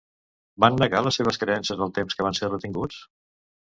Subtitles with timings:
[0.65, 3.09] Van negar les seves creences el temps que van ser retinguts?